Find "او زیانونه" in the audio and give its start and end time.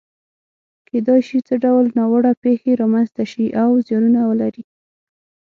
3.61-4.21